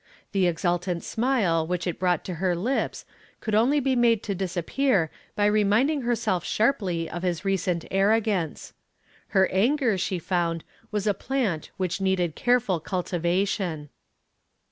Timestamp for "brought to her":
1.99-2.55